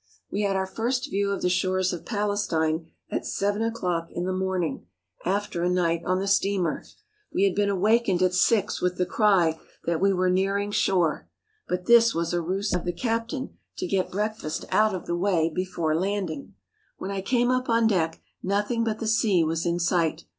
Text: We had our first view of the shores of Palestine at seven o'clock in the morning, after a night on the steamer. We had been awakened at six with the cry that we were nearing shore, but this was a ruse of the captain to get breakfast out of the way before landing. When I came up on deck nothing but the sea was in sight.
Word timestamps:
We 0.31 0.41
had 0.41 0.55
our 0.55 0.65
first 0.65 1.11
view 1.11 1.29
of 1.29 1.43
the 1.43 1.47
shores 1.49 1.93
of 1.93 2.07
Palestine 2.07 2.87
at 3.11 3.23
seven 3.23 3.61
o'clock 3.61 4.07
in 4.11 4.25
the 4.25 4.33
morning, 4.33 4.87
after 5.25 5.61
a 5.61 5.69
night 5.69 6.01
on 6.05 6.17
the 6.17 6.27
steamer. 6.27 6.83
We 7.31 7.43
had 7.43 7.53
been 7.53 7.69
awakened 7.69 8.23
at 8.23 8.33
six 8.33 8.81
with 8.81 8.97
the 8.97 9.05
cry 9.05 9.59
that 9.85 10.01
we 10.01 10.11
were 10.11 10.31
nearing 10.31 10.71
shore, 10.71 11.29
but 11.67 11.85
this 11.85 12.15
was 12.15 12.33
a 12.33 12.41
ruse 12.41 12.73
of 12.73 12.83
the 12.83 12.93
captain 12.93 13.59
to 13.77 13.85
get 13.85 14.09
breakfast 14.11 14.65
out 14.71 14.95
of 14.95 15.05
the 15.05 15.15
way 15.15 15.51
before 15.53 15.95
landing. 15.95 16.55
When 16.97 17.11
I 17.11 17.21
came 17.21 17.51
up 17.51 17.69
on 17.69 17.85
deck 17.85 18.19
nothing 18.41 18.83
but 18.83 18.97
the 18.97 19.05
sea 19.07 19.43
was 19.43 19.67
in 19.67 19.77
sight. 19.77 20.23